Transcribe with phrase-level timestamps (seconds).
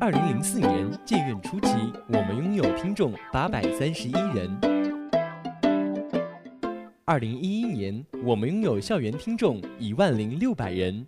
[0.00, 1.74] 二零零四年建院初期，
[2.06, 4.48] 我们拥有听众八百三十一人。
[7.04, 11.04] 二零一一年，我们拥有校园听众一万零六百人。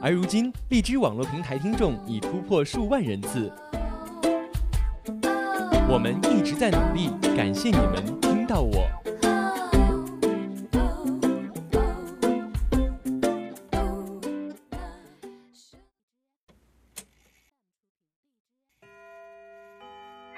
[0.00, 3.52] 而如今，荔枝网络平台听众已突破数万人次。
[5.88, 8.88] 我们一直在努力，感谢你们听到我。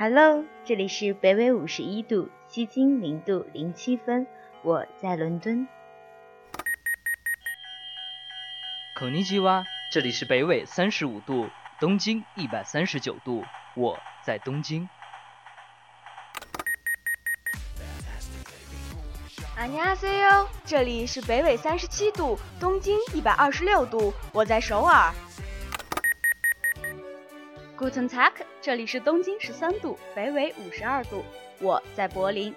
[0.02, 4.27] Hello，这里是北纬五十一度，西经零度零七分，
[4.62, 5.68] 我在伦敦。
[8.98, 13.44] 孔尼基哇，这里是北纬三十五度，东经一百三十九度，
[13.74, 14.88] 我在东京。
[19.55, 25.12] 阿尼阿 C 哟，这里是北纬三十七度，东经一百二十六度，我在首尔。
[27.81, 31.23] Guten Tag，这里是东京十三度，北纬五十二度，
[31.62, 32.55] 我在柏林。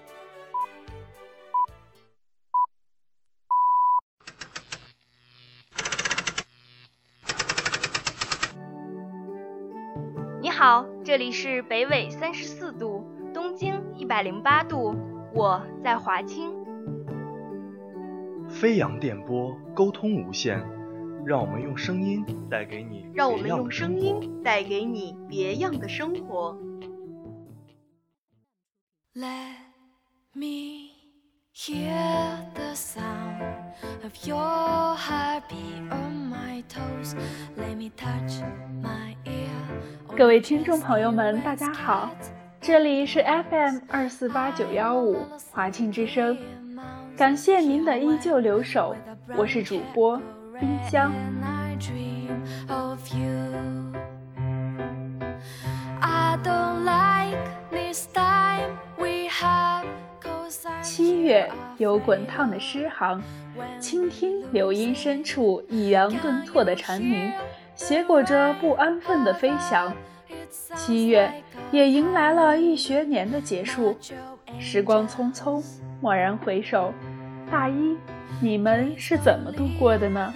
[10.42, 14.94] 你好，这里是北纬三十四度，东经一百零八度，
[15.34, 16.54] 我在华清。
[18.50, 20.62] 飞扬电波，沟通无限。
[21.26, 26.58] 让我们用声音带给你，让我们用声音带给你别样的生活。
[29.16, 29.56] Let
[30.34, 30.90] me
[31.56, 33.42] hear the sound
[34.04, 37.16] of your heartbeat on my toes.
[37.56, 38.42] Let me touch
[38.82, 40.18] my ear.
[40.18, 42.10] 各位听众朋友们，大家好，
[42.60, 46.38] 这里是 FM 二四八九幺五华庆之声，
[47.16, 48.94] 感谢您的依旧留守，
[49.38, 50.22] 我是主播。
[50.59, 51.12] 冰箱。
[60.81, 63.22] 七月有滚烫的诗行，
[63.80, 67.31] 倾听柳荫深处抑扬顿挫的蝉鸣，
[67.75, 69.94] 携裹着不安分的飞翔。
[70.75, 71.31] 七月
[71.72, 73.97] 也迎来了一学年的结束，
[74.59, 75.64] 时光匆匆，
[76.02, 76.94] 蓦然回首，
[77.50, 77.97] 大一。
[78.42, 80.34] 你们是怎么度过的呢？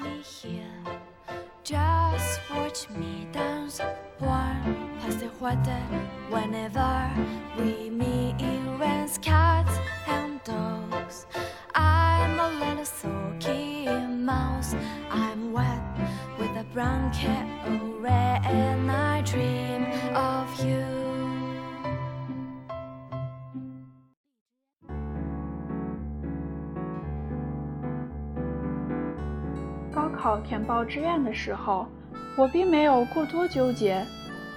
[30.18, 31.88] 考填报志愿的时候，
[32.36, 34.04] 我并没有过多纠结，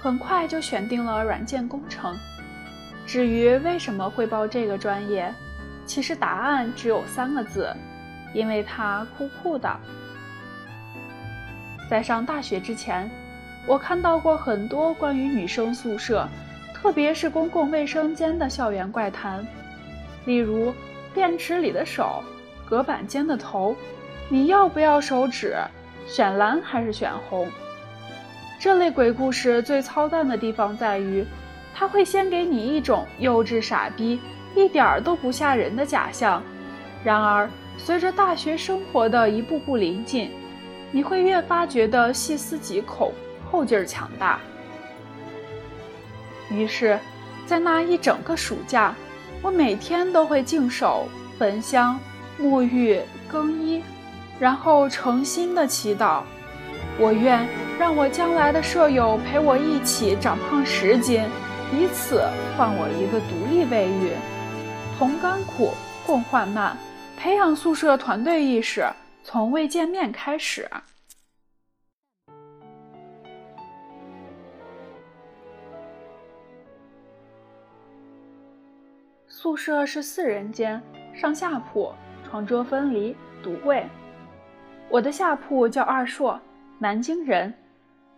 [0.01, 2.17] 很快就选定了软件工程。
[3.05, 5.31] 至于为什么会报这个专业，
[5.85, 7.73] 其实答案只有三个字：
[8.33, 9.69] 因为它酷酷的。
[11.89, 13.09] 在上大学之前，
[13.67, 16.27] 我看到过很多关于女生宿舍，
[16.73, 19.45] 特别是公共卫生间的校园怪谈，
[20.25, 20.73] 例如
[21.13, 22.23] 便池里的手，
[22.65, 23.75] 隔板间的头。
[24.31, 25.57] 你要不要手指？
[26.07, 27.49] 选蓝还是选红？
[28.57, 31.25] 这类鬼故事最操蛋的地方在于，
[31.75, 34.21] 它会先给你一种幼稚傻逼、
[34.55, 36.41] 一点儿都不吓人的假象。
[37.03, 40.31] 然而，随着大学生活的一步步临近，
[40.93, 43.11] 你会越发觉得细思极恐、
[43.51, 44.39] 后劲儿强大。
[46.49, 46.97] 于是，
[47.45, 48.95] 在那一整个暑假，
[49.41, 51.99] 我每天都会净手、焚香、
[52.39, 52.97] 沐浴、
[53.29, 53.83] 更衣。
[54.41, 56.23] 然后诚心的祈祷，
[56.97, 57.47] 我愿
[57.77, 61.23] 让我将来的舍友陪我一起长胖十斤，
[61.71, 64.13] 以此换我一个独立卫浴，
[64.97, 65.75] 同甘苦，
[66.07, 66.75] 共患难，
[67.15, 68.83] 培养宿舍团队意识，
[69.23, 70.67] 从未见面开始。
[79.27, 80.81] 宿舍是四人间，
[81.13, 81.93] 上下铺，
[82.27, 83.85] 床桌分离，独卫。
[84.91, 86.37] 我的下铺叫二硕，
[86.77, 87.53] 南京人，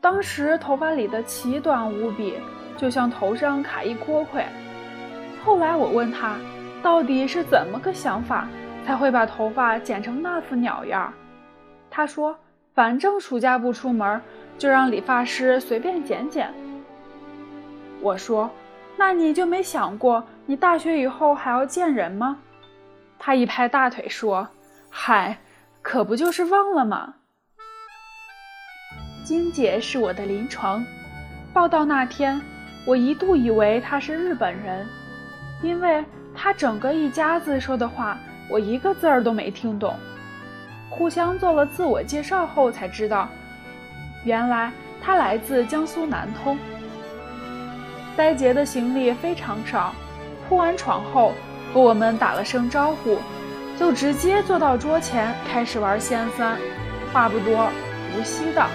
[0.02, 2.34] 当时头发理得奇短无比，
[2.76, 4.44] 就像头上卡一锅盔。
[5.46, 6.36] 后来我问他，
[6.82, 8.48] 到底是怎么个想法，
[8.84, 11.14] 才会把头发剪成那副鸟样？
[11.92, 12.36] 他说，
[12.74, 14.20] 反正暑假不出门，
[14.58, 16.52] 就让理发师随便剪剪。
[18.02, 18.50] 我说，
[18.98, 22.40] 那你就没想过，你大学以后还要见人吗？
[23.20, 24.48] 他一拍大腿说，
[24.90, 25.38] 嗨。
[25.84, 27.14] 可不就是忘了吗？
[29.24, 30.84] 金姐是我的临床。
[31.54, 32.42] 报道那天，
[32.88, 34.88] 我一度以为她是日本人，
[35.62, 36.04] 因为
[36.34, 38.18] 她整个一家子说的话，
[38.50, 39.94] 我一个字儿都没听懂。
[40.90, 43.28] 互相做了自我介绍后，才知道，
[44.24, 44.72] 原来
[45.02, 46.58] 她来自江苏南通。
[48.16, 49.94] 呆杰的行李非常少，
[50.48, 51.34] 铺完床后
[51.74, 53.18] 和我们打了声招呼，
[53.84, 56.58] 就直接坐到桌前开始玩仙三，
[57.12, 57.70] 话不多，
[58.16, 58.66] 无锡的。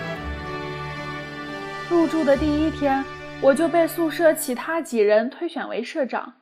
[1.88, 3.02] 入住的第一天，
[3.40, 6.34] 我就被宿舍其他几人推选为社长，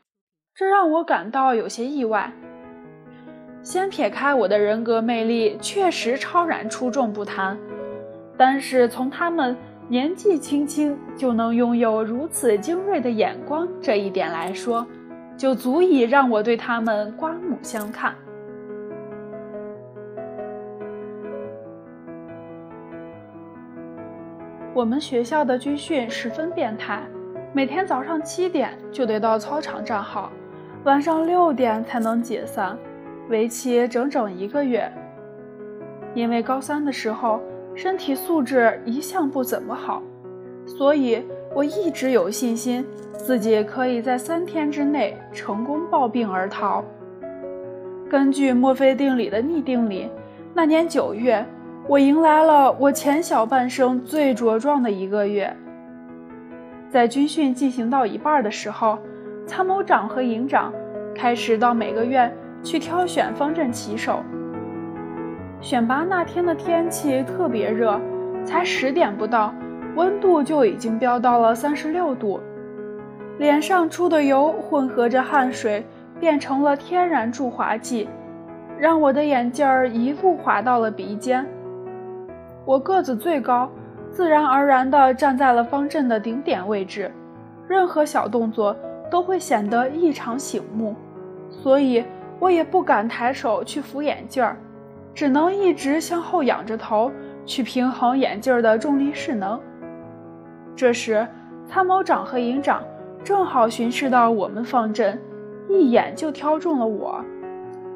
[0.53, 2.33] 这让我感到有些意外。
[3.63, 7.57] 先撇开我的人格魅力确实超然出众不谈，
[8.37, 9.57] 但是从他们。
[9.89, 14.85] 年纪轻轻就能拥有如此精锐的眼光，这一点来说，
[15.37, 18.13] 就足以让我对他们刮目相看。
[24.77, 27.01] 我们学校的军训十分变态，
[27.55, 30.31] 每天早上七点就得到操场站好，
[30.85, 32.77] 晚上六点才能解散，
[33.31, 34.87] 为期整整一个月。
[36.15, 37.41] 因为高三的时候。
[37.75, 40.03] 身体素质一向不怎么好，
[40.65, 41.23] 所以
[41.55, 42.83] 我一直有信心
[43.13, 46.83] 自己可以在三天之内成功抱病而逃。
[48.09, 50.09] 根据墨菲定理的逆定理，
[50.55, 51.45] 那年九月，
[51.89, 55.57] 我迎来了我前小半生最茁壮的一个月。
[56.91, 58.99] 在军训进行到一半的时候，
[59.47, 60.73] 参谋长和营长
[61.15, 64.21] 开始到每个院去挑选方阵旗手。
[65.61, 68.01] 选拔那天的天气特别热，
[68.45, 69.55] 才十点不到，
[69.95, 72.41] 温度就已经飙到了三十六度，
[73.39, 75.87] 脸上出的油混合着汗水，
[76.19, 78.09] 变成了天然助滑剂，
[78.77, 81.47] 让我的眼镜儿一路滑到了鼻尖。
[82.67, 83.71] 我个子最高，
[84.11, 87.09] 自然而然地站在了方阵的顶点位置，
[87.69, 88.77] 任何小动作
[89.09, 90.97] 都会显得异常醒目，
[91.49, 92.05] 所以
[92.41, 94.57] 我也不敢抬手去扶眼镜儿。
[95.15, 97.11] 只能一直向后仰着头
[97.47, 99.59] 去平衡眼镜儿的重力势能。
[100.75, 101.27] 这时，
[101.67, 102.83] 参谋长和营长
[103.23, 105.19] 正好巡视到我们方阵，
[105.69, 107.25] 一眼就挑中了我。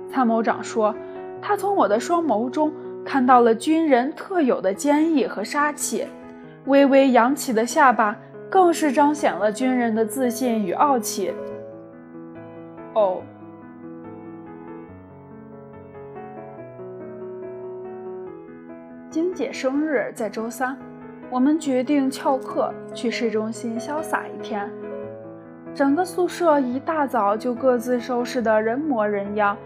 [0.08, 0.94] 参谋长说，
[1.42, 2.72] 他从我的双眸中
[3.04, 6.06] 看到了军人特有的坚毅和杀气，
[6.66, 8.16] 微微扬起的下巴
[8.48, 11.32] 更是彰显了军人的自信与傲气。
[12.94, 13.22] 哦。
[19.08, 20.78] 金姐生日在周三，
[21.30, 24.70] 我们决定翘课去市中心潇洒一天。
[25.74, 29.56] 整个宿舍一大早就各自收拾得人模人样，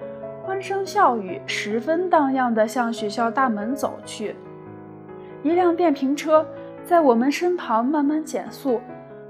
[0.47, 4.37] 欢声笑语，十分荡漾地向学校大门走去。
[5.43, 6.45] 一辆电瓶车
[6.85, 8.79] 在我们身旁慢慢减速，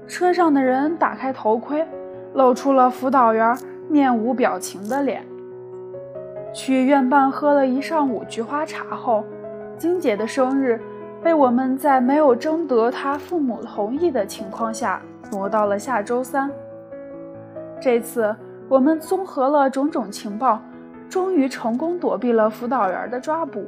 [0.07, 1.87] 车上的人打开头盔，
[2.33, 3.57] 露出了辅导员
[3.87, 5.25] 面无表情的脸。
[6.53, 9.23] 去院办喝了一上午菊花茶后。
[9.77, 10.79] 金姐的生日
[11.21, 15.01] 被我们在没有征得她父母同意的情况下
[15.31, 16.49] 挪到了下周三。
[17.79, 18.33] 这次
[18.69, 20.61] 我们综合了种种情报，
[21.09, 23.65] 终于成功躲避了辅导员的抓捕。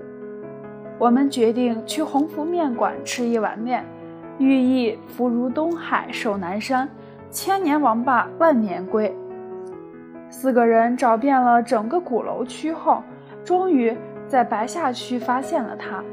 [0.98, 3.86] 我们决定去鸿福面馆吃一碗面，
[4.38, 6.90] 寓意福如东海，寿南山，
[7.30, 9.16] 千年王霸万年归。
[10.30, 13.04] 四个人找遍了整个鼓楼区后，
[13.44, 13.96] 终于。
[14.28, 16.04] 在白下区发现了他。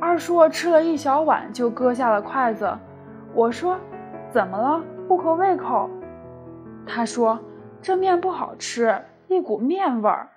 [0.00, 2.68] 二硕吃了一小碗就搁下了筷子。
[3.32, 3.78] 我说
[4.28, 4.82] ：“怎么了？
[5.06, 5.88] 不合胃口？”
[6.84, 7.38] 他说
[7.80, 8.92] ：“这面不好吃，
[9.28, 10.28] 一股面味儿。”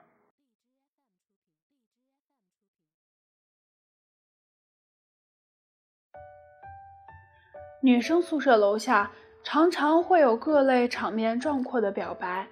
[7.82, 9.12] 女生宿舍楼下
[9.44, 12.48] 常常会有各类场面壮阔的表白。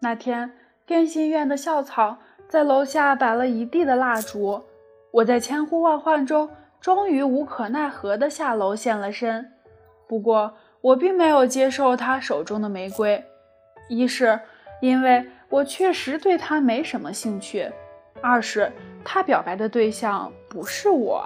[0.00, 0.52] 那天，
[0.84, 2.18] 电信院的校草。
[2.48, 4.64] 在楼下摆了一地的蜡烛，
[5.12, 6.50] 我在千呼万唤中，
[6.80, 9.52] 终于无可奈何地下楼现了身。
[10.08, 13.24] 不过，我并没有接受他手中的玫瑰，
[13.88, 14.40] 一是
[14.80, 17.70] 因为我确实对他没什么兴趣，
[18.20, 18.72] 二是
[19.04, 21.24] 他表白的对象不是我。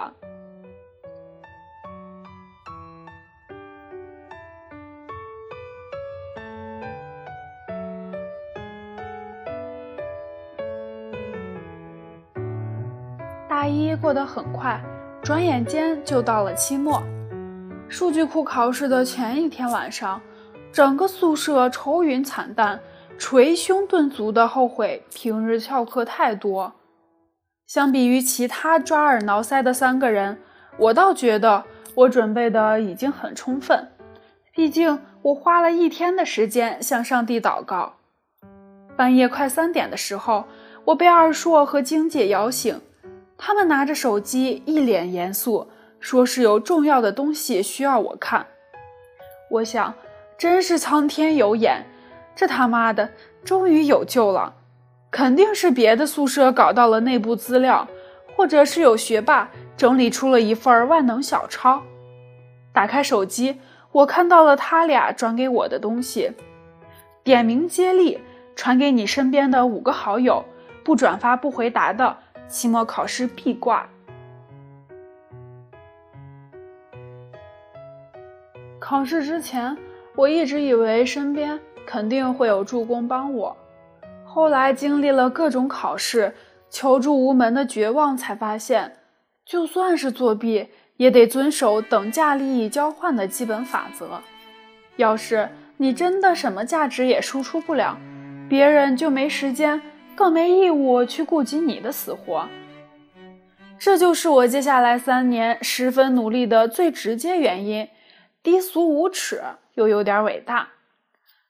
[13.47, 14.79] 大一过得很快，
[15.23, 17.01] 转眼间就到了期末。
[17.87, 20.21] 数据库考试的前一天晚上，
[20.71, 22.79] 整个宿舍愁云惨淡，
[23.17, 26.73] 捶胸顿足的后悔平日翘课太多。
[27.65, 30.37] 相比于其他抓耳挠腮的三个人，
[30.77, 31.63] 我倒觉得
[31.95, 33.89] 我准备的已经很充分，
[34.53, 37.93] 毕竟我花了一天的时间向上帝祷告。
[38.95, 40.45] 半夜快三点的时候，
[40.85, 42.79] 我被二硕和晶姐摇醒，
[43.37, 45.67] 他们拿着手机，一脸严肃，
[45.99, 48.45] 说是有重要的东西需要我看。
[49.49, 49.93] 我想，
[50.37, 51.85] 真是苍天有眼，
[52.35, 53.09] 这他妈的
[53.43, 54.55] 终于有救了，
[55.09, 57.87] 肯定是别的宿舍搞到了内部资料，
[58.35, 59.49] 或者是有学霸。
[59.77, 61.83] 整理出了一份万能小抄，
[62.71, 63.59] 打开手机，
[63.91, 66.31] 我看到了他俩转给我的东西，
[67.25, 68.21] 点名接力，
[68.55, 70.45] 传给你身边的五个好友，
[70.81, 73.89] 不转发不回答的，期末考试必挂。
[78.79, 79.77] 考试之前，
[80.15, 83.55] 我一直以为身边肯定会有助攻帮我，
[84.25, 86.33] 后来经历了各种考试，
[86.69, 88.97] 求助无门的绝望，才发现。
[89.45, 94.19] 就算是作弊，也得遵守等价利益交换的基本法则。
[94.97, 97.97] 要是你真的什么价值也输出不了，
[98.49, 99.79] 别人就没时间，
[100.15, 102.47] 更没义务去顾及你的死活。
[103.77, 107.87] 这就是我接下来三年十分努力的最直接原因，
[108.41, 109.41] 低俗无耻
[109.75, 110.69] 又有点伟大。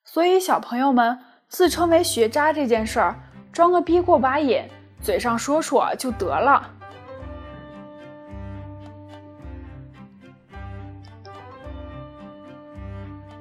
[0.05, 1.19] 所以小朋友们
[1.49, 3.15] 自称为学渣这件事儿，
[3.51, 4.63] 装个逼过把瘾，
[5.01, 6.71] 嘴上说说就得了。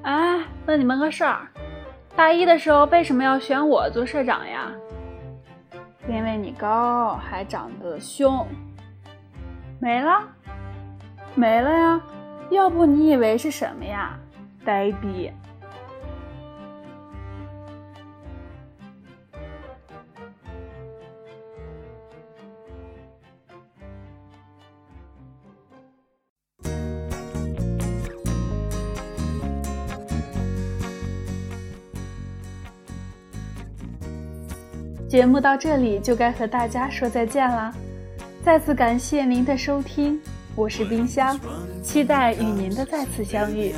[0.02, 1.46] 哎，问你们个事儿，
[2.16, 4.72] 大一的时候为什么要选我做社长呀？
[6.08, 8.46] 因为你高，还长得凶。
[9.78, 10.22] 没了？
[11.34, 12.00] 没了呀？
[12.50, 14.18] 要不你以为是什么呀？
[14.64, 15.30] 呆逼！
[35.14, 37.72] 节目到这里就该和大家说再见了，
[38.44, 40.20] 再次感谢您的收听，
[40.56, 41.38] 我是冰箱，
[41.84, 43.72] 期待与您的再次相遇。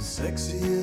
[0.00, 0.80] Jesse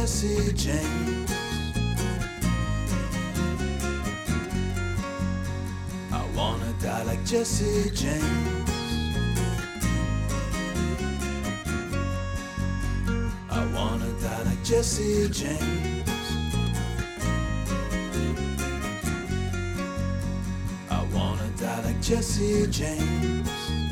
[0.00, 1.30] Jesse James.
[6.10, 8.70] I wanna die like Jesse James.
[13.50, 16.08] I wanna die like Jesse James.
[20.90, 23.89] I wanna die like Jesse James.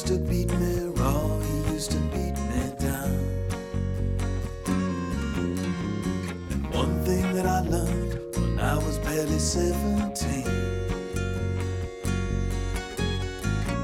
[0.00, 3.18] Used to beat me raw, he used to beat me down.
[6.50, 10.44] And one thing that I learned when I was barely 17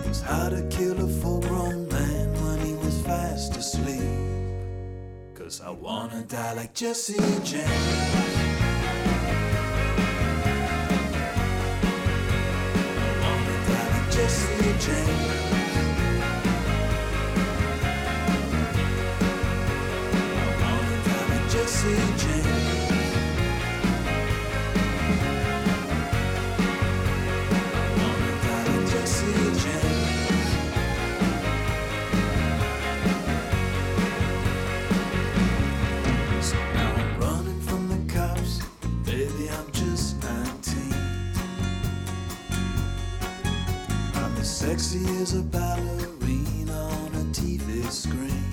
[0.08, 4.00] was how to kill a full grown man when he was fast asleep.
[5.34, 7.66] Cause I wanna die like Jesse James
[12.98, 15.45] I wanna die like Jesse James.
[44.46, 48.44] Sexy as a ballerina on a TV screen.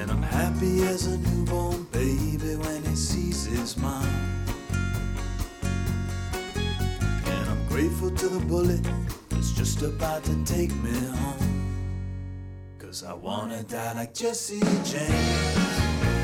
[0.00, 4.08] And I'm happy as a newborn baby when he sees his mom.
[7.26, 8.80] And I'm grateful to the bullet
[9.28, 12.16] that's just about to take me home.
[12.78, 16.19] Cause I wanna die like Jesse James.